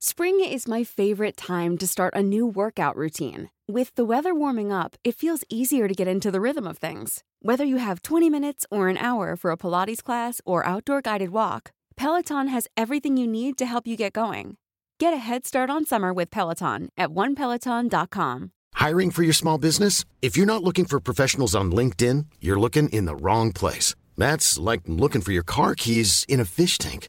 [0.00, 3.50] Spring is my favorite time to start a new workout routine.
[3.66, 7.24] With the weather warming up, it feels easier to get into the rhythm of things.
[7.42, 11.30] Whether you have 20 minutes or an hour for a Pilates class or outdoor guided
[11.30, 14.56] walk, Peloton has everything you need to help you get going.
[15.00, 18.52] Get a head start on summer with Peloton at onepeloton.com.
[18.74, 20.04] Hiring for your small business?
[20.22, 23.96] If you're not looking for professionals on LinkedIn, you're looking in the wrong place.
[24.16, 27.08] That's like looking for your car keys in a fish tank.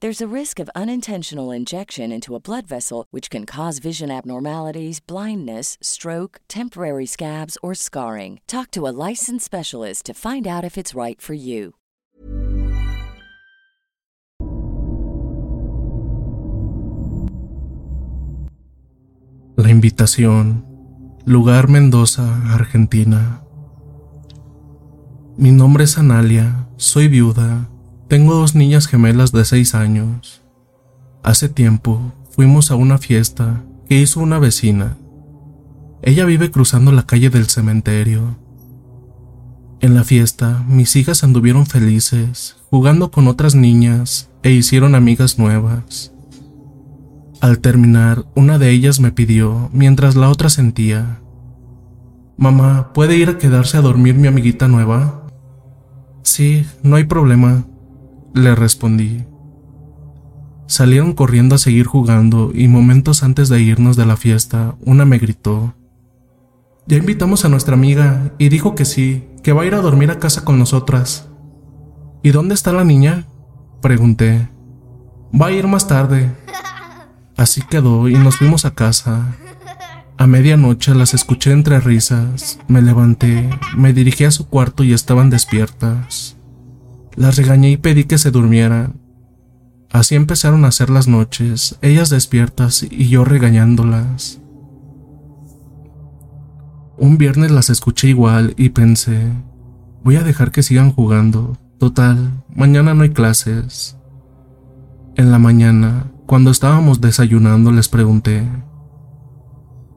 [0.00, 5.00] There's a risk of unintentional injection into a blood vessel, which can cause vision abnormalities,
[5.00, 8.40] blindness, stroke, temporary scabs, or scarring.
[8.46, 11.72] Talk to a licensed specialist to find out if it's right for you.
[19.56, 20.66] La invitación.
[21.24, 23.42] Lugar Mendoza, Argentina.
[25.38, 27.70] Mi nombre es Analia, soy viuda,
[28.08, 30.42] tengo dos niñas gemelas de 6 años.
[31.22, 34.96] Hace tiempo fuimos a una fiesta que hizo una vecina.
[36.02, 38.36] Ella vive cruzando la calle del cementerio.
[39.80, 46.12] En la fiesta, mis hijas anduvieron felices, jugando con otras niñas e hicieron amigas nuevas.
[47.40, 51.20] Al terminar, una de ellas me pidió, mientras la otra sentía,
[52.38, 55.26] Mamá, ¿puede ir a quedarse a dormir mi amiguita nueva?
[56.22, 57.64] Sí, no hay problema,
[58.36, 59.24] le respondí.
[60.66, 65.18] Salieron corriendo a seguir jugando y momentos antes de irnos de la fiesta, una me
[65.18, 65.74] gritó.
[66.86, 70.10] Ya invitamos a nuestra amiga y dijo que sí, que va a ir a dormir
[70.10, 71.28] a casa con nosotras.
[72.22, 73.24] ¿Y dónde está la niña?
[73.80, 74.48] Pregunté.
[75.38, 76.30] Va a ir más tarde.
[77.36, 79.36] Así quedó y nos fuimos a casa.
[80.18, 85.28] A medianoche las escuché entre risas, me levanté, me dirigí a su cuarto y estaban
[85.28, 86.35] despiertas.
[87.16, 89.00] Las regañé y pedí que se durmieran.
[89.90, 94.40] Así empezaron a ser las noches, ellas despiertas y yo regañándolas.
[96.98, 99.32] Un viernes las escuché igual y pensé,
[100.04, 101.56] voy a dejar que sigan jugando.
[101.78, 103.96] Total, mañana no hay clases.
[105.14, 108.42] En la mañana, Cuando estábamos desayunando les pregunté,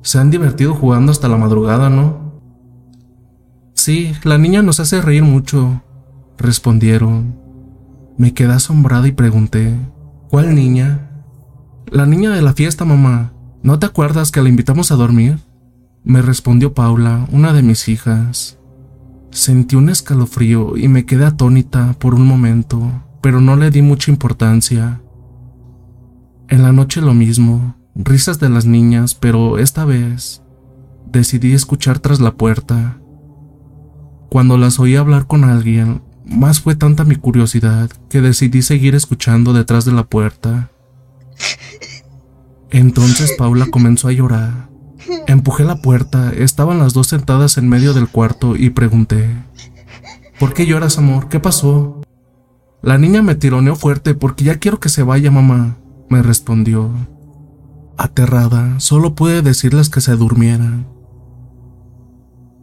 [0.04, 2.40] se han divertido jugando hasta la madrugada, ¿no?
[3.74, 5.82] Sí, la niña nos hace reír mucho,
[6.40, 7.36] respondieron.
[8.18, 9.76] Me quedé asombrada y pregunté,
[10.30, 11.12] ¿cuál niña?
[11.92, 13.34] La niña de la fiesta, mamá.
[13.62, 15.40] ¿No te acuerdas que la invitamos a dormir?
[16.04, 18.58] Me respondió Paula, una de mis hijas.
[19.32, 24.12] Sentí un escalofrío y me quedé atónita por un momento, pero no le di mucha
[24.12, 25.02] importancia.
[26.48, 30.42] En la noche lo mismo, risas de las niñas, pero esta vez
[31.12, 32.98] decidí escuchar tras la puerta.
[34.30, 39.54] Cuando las oí hablar con alguien, más fue tanta mi curiosidad que decidí seguir escuchando
[39.54, 40.70] detrás de la puerta.
[42.70, 44.70] Entonces Paula comenzó a llorar.
[45.28, 49.28] Empujé la puerta, estaban las dos sentadas en medio del cuarto y pregunté,
[50.40, 51.28] ¿Por qué lloras, amor?
[51.28, 52.02] ¿Qué pasó?
[52.82, 55.76] La niña me tironeó fuerte porque ya quiero que se vaya, mamá,
[56.08, 56.92] me respondió.
[57.98, 60.88] Aterrada, solo pude decirles que se durmieran.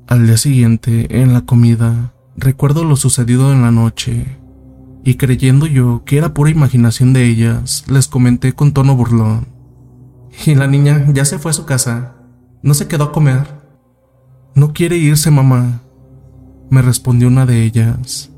[0.07, 4.39] Al día siguiente, en la comida, recuerdo lo sucedido en la noche,
[5.05, 9.47] y creyendo yo que era pura imaginación de ellas, les comenté con tono burlón.
[10.45, 12.17] Y la niña ya se fue a su casa,
[12.63, 13.47] no se quedó a comer.
[14.55, 15.83] No quiere irse, mamá,
[16.71, 18.31] me respondió una de ellas.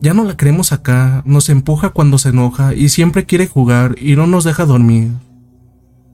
[0.00, 4.16] Ya no la queremos acá, nos empuja cuando se enoja y siempre quiere jugar y
[4.16, 5.12] no nos deja dormir.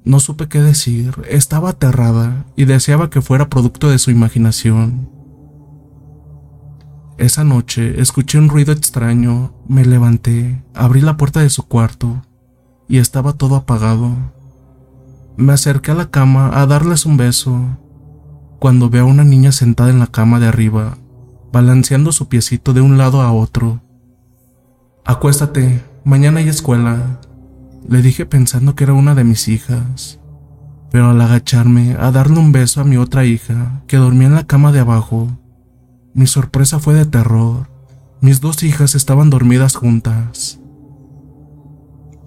[0.04, 5.08] No supe qué decir, estaba aterrada y deseaba que fuera producto de su imaginación.
[7.16, 12.22] Esa noche escuché un ruido extraño, me levanté, abrí la puerta de su cuarto
[12.88, 14.10] y estaba todo apagado.
[15.36, 17.78] Me acerqué a la cama a darles un beso,
[18.58, 20.98] cuando veo a una niña sentada en la cama de arriba,
[21.52, 23.80] balanceando su piecito de un lado a otro.
[25.04, 27.20] Acuéstate, mañana hay escuela,
[27.88, 30.18] le dije pensando que era una de mis hijas,
[30.90, 34.46] pero al agacharme a darle un beso a mi otra hija, que dormía en la
[34.46, 35.28] cama de abajo,
[36.14, 37.68] mi sorpresa fue de terror.
[38.20, 40.60] Mis dos hijas estaban dormidas juntas.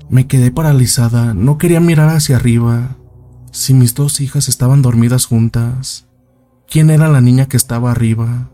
[0.10, 2.98] Me quedé paralizada, no quería mirar hacia arriba.
[3.52, 6.08] Si mis dos hijas estaban dormidas juntas,
[6.70, 8.50] ¿quién era la niña que estaba arriba?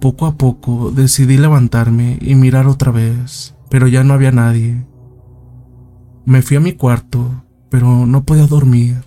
[0.00, 4.86] Poco a poco decidí levantarme y mirar otra vez, pero ya no había nadie.
[6.24, 9.04] Me fui a mi cuarto, pero no podía dormir.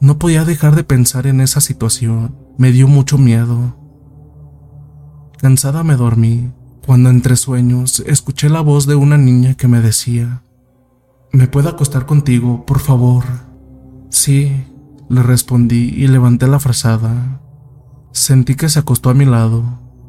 [0.00, 2.36] No podía dejar de pensar en esa situación.
[2.58, 3.77] Me dio mucho miedo.
[5.38, 6.50] Cansada me dormí,
[6.84, 10.42] cuando entre sueños escuché la voz de una niña que me decía,
[11.30, 13.24] ¿Me puedo acostar contigo, por favor?
[14.08, 14.64] Sí,
[15.08, 17.40] le respondí y levanté la frazada.
[18.10, 19.62] Sentí que se acostó a mi lado.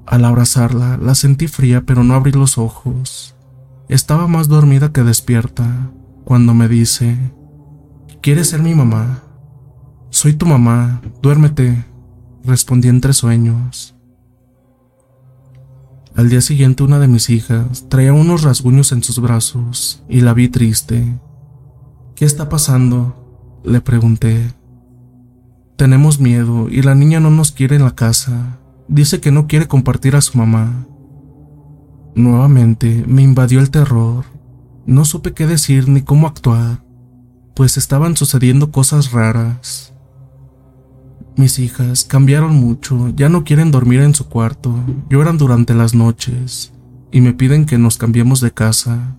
[0.07, 3.35] Al abrazarla, la sentí fría, pero no abrí los ojos.
[3.87, 5.91] Estaba más dormida que despierta
[6.23, 7.17] cuando me dice,
[8.21, 9.23] ¿quieres ser mi mamá?
[10.09, 11.85] Soy tu mamá, duérmete,
[12.43, 13.98] respondí entre sueños.
[16.19, 20.33] Al día siguiente una de mis hijas traía unos rasguños en sus brazos y la
[20.33, 21.17] vi triste.
[22.13, 23.61] ¿Qué está pasando?
[23.63, 24.53] Le pregunté.
[25.77, 28.59] Tenemos miedo y la niña no nos quiere en la casa.
[28.89, 30.85] Dice que no quiere compartir a su mamá.
[32.15, 34.25] Nuevamente me invadió el terror
[34.85, 36.83] no supe qué decir ni cómo actuar,
[37.55, 39.93] pues estaban sucediendo cosas raras.
[41.39, 44.75] Mis hijas cambiaron mucho, ya no quieren dormir en su cuarto,
[45.09, 46.73] lloran durante las noches
[47.13, 49.15] y me piden que nos cambiemos de casa.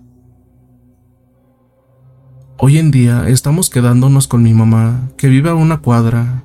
[2.59, 6.43] Hoy en día estamos quedándonos con mi mamá, que vive a una cuadra.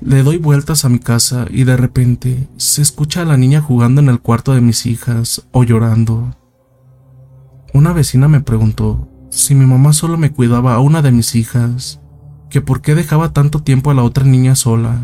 [0.00, 4.00] Le doy vueltas a mi casa y de repente se escucha a la niña jugando
[4.00, 6.34] en el cuarto de mis hijas o llorando.
[7.74, 12.00] Una vecina me preguntó si mi mamá solo me cuidaba a una de mis hijas,
[12.54, 15.00] que por qué dejaba tanto tiempo a la otra niña sola,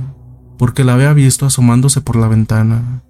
[0.56, 3.02] porque la había visto asomándose por la ventana.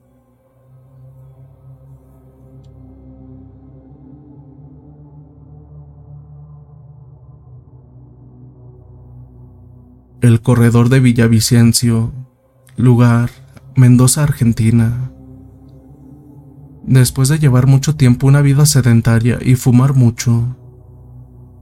[10.22, 12.10] El corredor de Villavicencio,
[12.78, 13.28] lugar,
[13.76, 15.12] Mendoza, Argentina.
[16.84, 20.56] Después de llevar mucho tiempo una vida sedentaria y fumar mucho,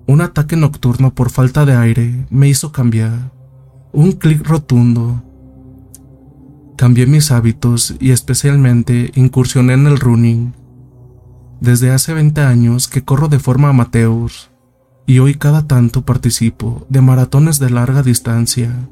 [0.09, 3.31] un ataque nocturno por falta de aire me hizo cambiar.
[3.93, 5.23] Un clic rotundo.
[6.79, 10.55] Cambié mis hábitos y especialmente incursioné en el running.
[11.61, 14.31] Desde hace 20 años que corro de forma amateur
[15.07, 18.89] y hoy cada tanto participo de maratones de larga distancia.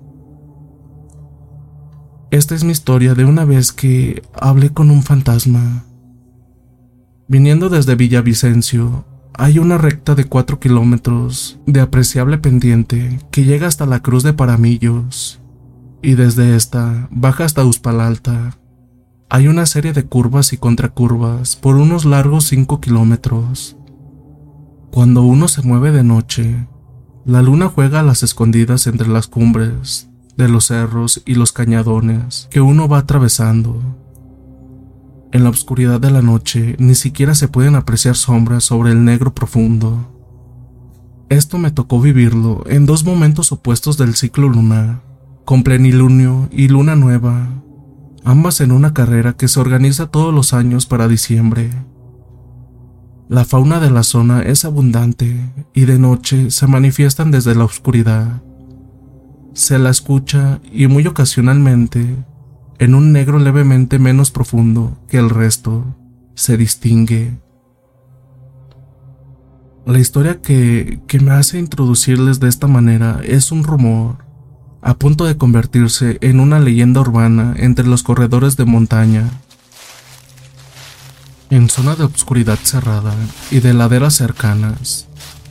[2.31, 5.87] Esta es mi historia de una vez que hablé con un fantasma.
[7.27, 9.06] Viniendo desde Villavicencio,
[9.39, 14.33] hay una recta de 4 kilómetros de apreciable pendiente que llega hasta la cruz de
[14.33, 15.41] Paramillos
[16.03, 18.57] y desde esta baja hasta Uspalalta.
[19.29, 23.77] Hay una serie de curvas y contracurvas por unos largos 5 kilómetros.
[24.91, 26.67] Cuando uno se mueve de noche,
[27.27, 32.49] la luna juega a las escondidas entre las cumbres de los cerros y los cañadones
[32.51, 34.06] que uno va atravesando.
[35.37, 39.35] En la oscuridad de la noche ni siquiera se pueden apreciar sombras sobre el negro
[39.35, 40.11] profundo.
[41.29, 45.03] Esto me tocó vivirlo en dos momentos opuestos del ciclo lunar,
[45.45, 47.51] con plenilunio y luna nueva,
[48.25, 51.69] ambas en una carrera que se organiza todos los años para diciembre.
[53.29, 58.43] La fauna de la zona es abundante y de noche se manifiestan desde la oscuridad.
[59.53, 62.25] Se la escucha y muy ocasionalmente,
[62.79, 65.85] en un negro levemente menos profundo que el resto,
[66.35, 67.39] se distingue.
[69.87, 74.25] La historia que, que me hace introducirles de esta manera es un rumor,
[74.83, 79.31] a punto de convertirse en una leyenda urbana entre los corredores de montaña
[81.51, 83.15] en zona de obscuridad cerrada
[83.51, 85.07] y de laderas cercanas,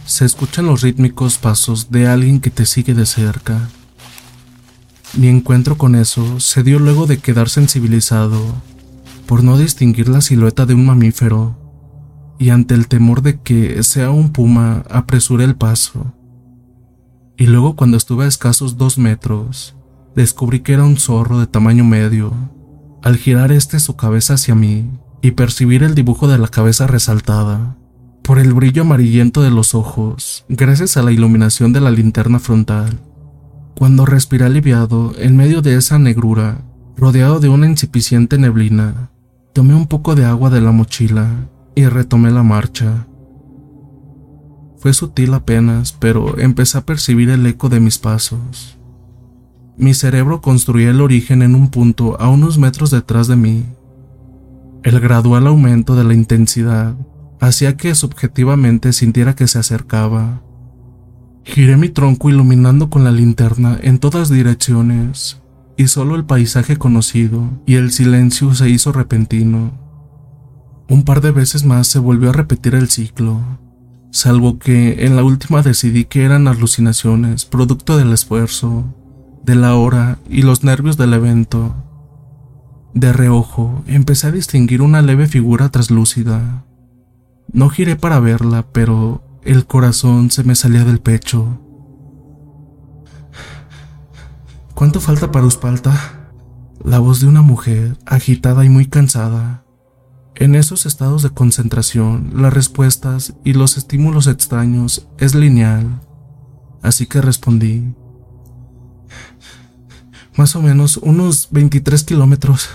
[0.06, 3.70] se escuchan los rítmicos pasos de alguien que te sigue de cerca.
[5.18, 8.38] Mi encuentro con eso se dio luego de quedar sensibilizado
[9.26, 11.58] por no distinguir la silueta de un mamífero
[12.38, 16.14] y ante el temor de que sea un puma apresuré el paso.
[17.38, 19.76] Y luego cuando estuve a escasos dos metros,
[20.16, 22.34] descubrí que era un zorro de tamaño medio.
[23.02, 24.90] Al girar este su cabeza hacia mí,
[25.22, 27.78] y percibir el dibujo de la cabeza resaltada
[28.22, 33.00] por el brillo amarillento de los ojos, gracias a la iluminación de la linterna frontal.
[33.76, 36.62] Cuando respiré aliviado en medio de esa negrura,
[36.96, 39.12] rodeado de una incipiente neblina,
[39.54, 43.08] tomé un poco de agua de la mochila y retomé la marcha.
[44.78, 48.78] Fue sutil apenas, pero empecé a percibir el eco de mis pasos.
[49.78, 53.66] Mi cerebro construía el origen en un punto a unos metros detrás de mí,
[54.86, 56.96] el gradual aumento de la intensidad
[57.40, 60.44] hacía que subjetivamente sintiera que se acercaba.
[61.46, 65.42] Giré mi tronco iluminando con la linterna en todas direcciones,
[65.78, 69.72] y solo el paisaje conocido y el silencio se hizo repentino.
[70.90, 73.40] Un par de veces más se volvió a repetir el ciclo,
[74.10, 78.86] salvo que en la última decidí que eran alucinaciones producto del esfuerzo,
[79.44, 81.76] de la hora y los nervios del evento.
[82.96, 86.66] De reojo empecé a distinguir una leve figura traslúcida.
[87.54, 91.60] No giré para verla, pero el corazón se me salía del pecho.
[94.74, 96.32] ¿Cuánto falta para Uspalta?
[96.84, 99.64] La voz de una mujer, agitada y muy cansada.
[100.34, 106.02] En esos estados de concentración, las respuestas y los estímulos extraños es lineal.
[106.82, 107.96] Así que respondí.
[110.36, 112.70] Más o menos unos 23 kilómetros.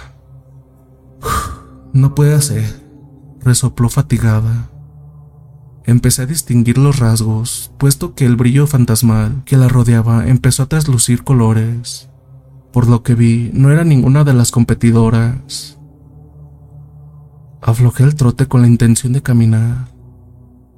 [1.92, 2.80] No puede ser,
[3.42, 4.69] resopló fatigada.
[5.90, 10.68] Empecé a distinguir los rasgos, puesto que el brillo fantasmal que la rodeaba empezó a
[10.68, 12.08] traslucir colores.
[12.72, 15.80] Por lo que vi, no era ninguna de las competidoras.
[17.60, 19.88] Aflojé el trote con la intención de caminar.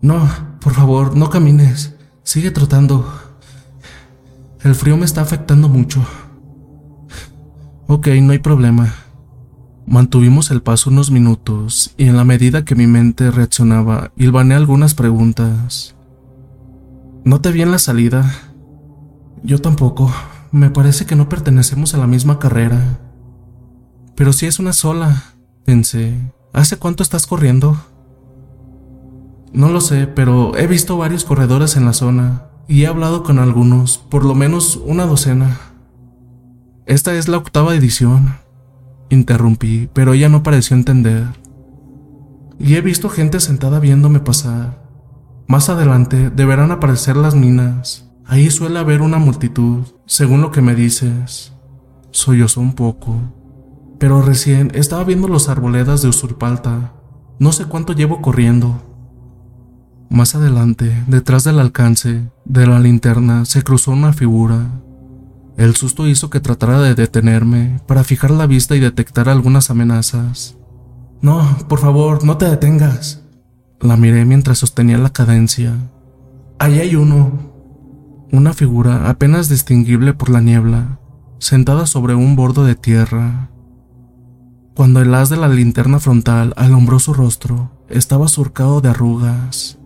[0.00, 0.26] No,
[0.62, 1.94] por favor, no camines.
[2.22, 3.06] Sigue trotando.
[4.62, 6.02] El frío me está afectando mucho.
[7.86, 8.94] Ok, no hay problema.
[9.92, 14.94] Mantuvimos el paso unos minutos y en la medida que mi mente reaccionaba, hilvané algunas
[14.94, 15.94] preguntas.
[17.26, 18.24] ¿No te vi en la salida?
[19.42, 20.10] Yo tampoco.
[20.50, 23.00] Me parece que no pertenecemos a la misma carrera.
[24.16, 25.24] Pero si es una sola,
[25.66, 26.18] pensé.
[26.54, 27.76] ¿Hace cuánto estás corriendo?
[29.52, 33.38] No lo sé, pero he visto varios corredores en la zona y he hablado con
[33.38, 35.60] algunos, por lo menos una docena.
[36.86, 38.41] Esta es la octava edición.
[39.12, 41.26] Interrumpí, pero ella no pareció entender.
[42.58, 44.88] Y he visto gente sentada viéndome pasar.
[45.46, 48.10] Más adelante deberán aparecer las minas.
[48.24, 51.52] Ahí suele haber una multitud, según lo que me dices.
[52.10, 53.14] Sollozó un poco.
[53.98, 56.94] Pero recién estaba viendo los arboledas de Usurpalta.
[57.38, 58.80] No sé cuánto llevo corriendo.
[60.08, 64.70] Más adelante, detrás del alcance de la linterna, se cruzó una figura.
[65.56, 70.56] El susto hizo que tratara de detenerme para fijar la vista y detectar algunas amenazas.
[71.20, 73.22] No, por favor, no te detengas.
[73.80, 75.74] La miré mientras sostenía la cadencia.
[76.58, 77.52] Ahí hay uno.
[78.32, 80.98] Una figura apenas distinguible por la niebla,
[81.38, 83.50] sentada sobre un bordo de tierra.
[84.74, 89.78] Cuando el haz de la linterna frontal alumbró su rostro, estaba surcado de arrugas.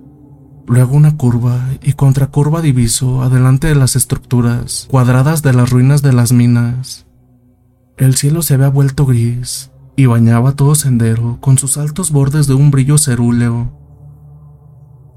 [0.67, 6.13] Luego una curva y contracurva diviso adelante de las estructuras cuadradas de las ruinas de
[6.13, 7.07] las minas.
[7.97, 12.55] El cielo se había vuelto gris y bañaba todo sendero con sus altos bordes de
[12.55, 13.73] un brillo cerúleo.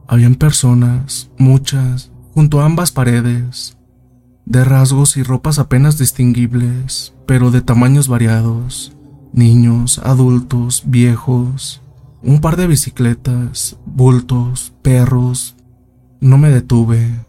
[0.08, 3.78] Habían personas, muchas, junto a ambas paredes,
[4.46, 8.94] de rasgos y ropas apenas distinguibles, pero de tamaños variados,
[9.34, 11.82] niños, adultos, viejos,
[12.22, 15.56] un par de bicicletas, bultos, perros.
[16.20, 17.26] No me detuve.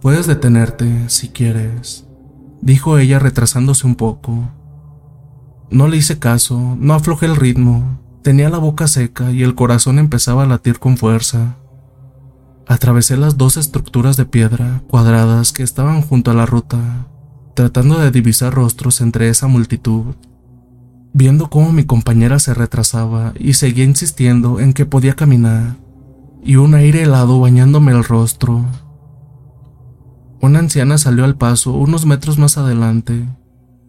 [0.00, 2.06] Puedes detenerte si quieres,
[2.60, 4.50] dijo ella retrasándose un poco.
[5.70, 9.98] No le hice caso, no aflojé el ritmo, tenía la boca seca y el corazón
[9.98, 11.56] empezaba a latir con fuerza.
[12.66, 17.06] Atravesé las dos estructuras de piedra cuadradas que estaban junto a la ruta,
[17.54, 20.14] tratando de divisar rostros entre esa multitud.
[21.12, 25.76] Viendo cómo mi compañera se retrasaba y seguía insistiendo en que podía caminar,
[26.42, 28.64] y un aire helado bañándome el rostro.
[30.40, 33.28] Una anciana salió al paso unos metros más adelante,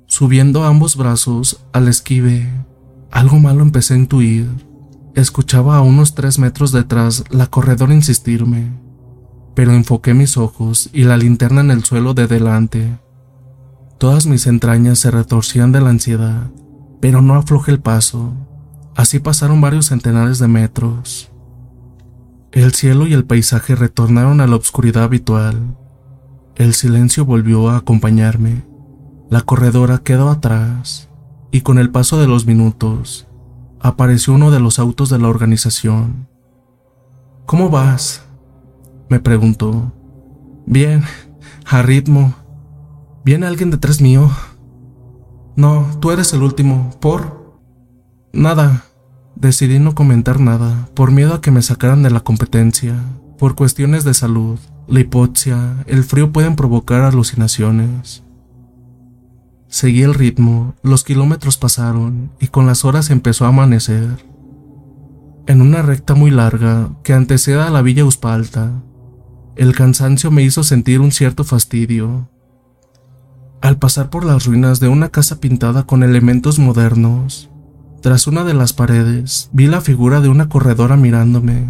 [0.07, 2.49] subiendo ambos brazos al esquive.
[3.11, 4.49] Algo malo empecé a intuir.
[5.13, 8.71] Escuchaba a unos tres metros detrás la corredora insistirme,
[9.53, 12.97] pero enfoqué mis ojos y la linterna en el suelo de delante.
[13.99, 16.49] Todas mis entrañas se retorcían de la ansiedad
[17.01, 18.31] pero no aflojé el paso.
[18.95, 21.31] Así pasaron varios centenares de metros.
[22.51, 25.75] El cielo y el paisaje retornaron a la oscuridad habitual.
[26.55, 28.63] El silencio volvió a acompañarme.
[29.29, 31.09] La corredora quedó atrás
[31.51, 33.27] y con el paso de los minutos
[33.79, 36.27] apareció uno de los autos de la organización.
[37.45, 38.23] ¿Cómo vas?
[39.09, 39.91] me preguntó.
[40.65, 41.03] Bien,
[41.65, 42.33] a ritmo.
[43.25, 44.31] ¿Viene alguien detrás mío?
[45.61, 46.89] No, tú eres el último.
[46.99, 47.59] ¿Por?
[48.33, 48.85] Nada.
[49.35, 52.95] Decidí no comentar nada, por miedo a que me sacaran de la competencia.
[53.37, 58.23] Por cuestiones de salud, la hipoxia, el frío pueden provocar alucinaciones.
[59.67, 64.25] Seguí el ritmo, los kilómetros pasaron y con las horas empezó a amanecer.
[65.45, 68.81] En una recta muy larga que anteceda a la villa Uspalta,
[69.55, 72.30] el cansancio me hizo sentir un cierto fastidio,
[73.61, 77.49] al pasar por las ruinas de una casa pintada con elementos modernos,
[78.01, 81.67] tras una de las paredes vi la figura de una corredora mirándome.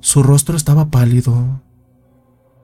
[0.00, 1.62] Su rostro estaba pálido.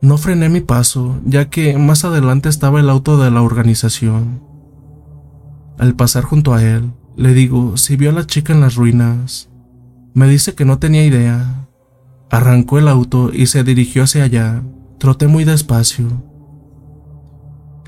[0.02, 4.42] No frené mi paso, ya que más adelante estaba el auto de la organización.
[5.78, 9.48] Al pasar junto a él, le digo si vio a la chica en las ruinas.
[10.12, 11.66] Me dice que no tenía idea.
[12.30, 14.62] Arrancó el auto y se dirigió hacia allá.
[14.98, 16.29] Troté muy despacio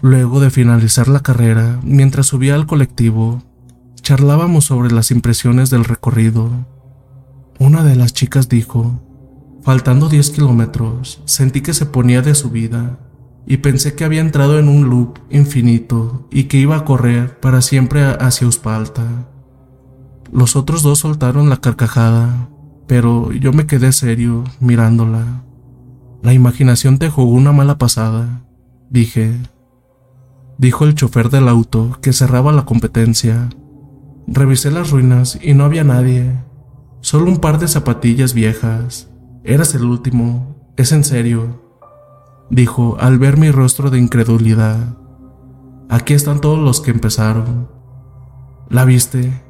[0.04, 3.40] Luego de finalizar la carrera, mientras subía al colectivo,
[4.00, 6.50] charlábamos sobre las impresiones del recorrido.
[7.60, 9.00] Una de las chicas dijo,
[9.62, 12.98] faltando 10 kilómetros, sentí que se ponía de subida
[13.46, 17.62] y pensé que había entrado en un loop infinito y que iba a correr para
[17.62, 19.06] siempre hacia Uspalta.
[20.32, 22.48] Los otros dos soltaron la carcajada,
[22.88, 25.44] pero yo me quedé serio mirándola.
[26.22, 28.42] La imaginación te jugó una mala pasada,
[28.90, 29.38] dije
[30.62, 33.48] dijo el chofer del auto que cerraba la competencia.
[34.28, 36.40] Revisé las ruinas y no había nadie,
[37.00, 39.10] solo un par de zapatillas viejas.
[39.42, 41.60] Eras el último, es en serio,
[42.48, 44.96] dijo al ver mi rostro de incredulidad.
[45.88, 47.68] Aquí están todos los que empezaron.
[48.70, 49.42] ¿La viste?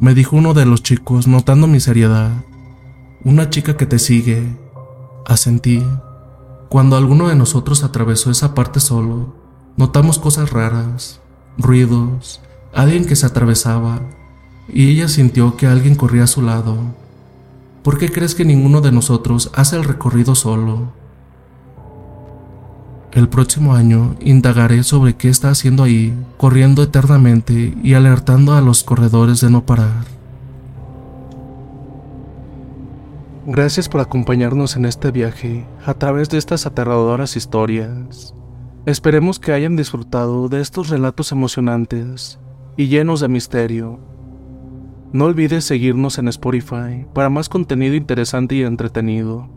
[0.00, 2.30] me dijo uno de los chicos notando mi seriedad.
[3.24, 4.56] Una chica que te sigue.
[5.26, 5.84] Asentí.
[6.70, 9.45] Cuando alguno de nosotros atravesó esa parte solo,
[9.76, 11.20] Notamos cosas raras,
[11.58, 12.40] ruidos,
[12.72, 14.00] alguien que se atravesaba,
[14.68, 16.78] y ella sintió que alguien corría a su lado.
[17.82, 20.92] ¿Por qué crees que ninguno de nosotros hace el recorrido solo?
[23.12, 28.82] El próximo año indagaré sobre qué está haciendo ahí, corriendo eternamente y alertando a los
[28.82, 30.04] corredores de no parar.
[33.46, 38.34] Gracias por acompañarnos en este viaje a través de estas aterradoras historias.
[38.86, 42.38] Esperemos que hayan disfrutado de estos relatos emocionantes
[42.76, 43.98] y llenos de misterio.
[45.12, 49.48] No olvides seguirnos en Spotify para más contenido interesante y entretenido.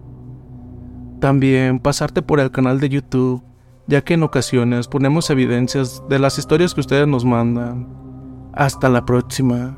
[1.21, 3.43] También pasarte por el canal de YouTube,
[3.85, 7.87] ya que en ocasiones ponemos evidencias de las historias que ustedes nos mandan.
[8.53, 9.77] Hasta la próxima.